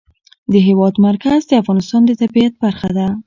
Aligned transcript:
د 0.51 0.53
هېواد 0.67 0.95
مرکز 1.07 1.39
د 1.47 1.51
افغانستان 1.61 2.01
د 2.05 2.11
طبیعت 2.21 2.53
برخه 2.63 2.89
ده. 2.97 3.07